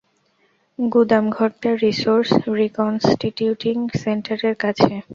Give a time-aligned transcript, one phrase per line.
[0.79, 4.91] গুদাম ঘরটা resource reconstituting সেন্টারের কাছে।